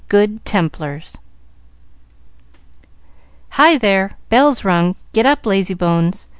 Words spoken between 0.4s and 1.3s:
Templars